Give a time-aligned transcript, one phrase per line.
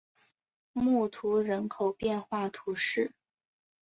[0.73, 3.11] 穆图人口变化图示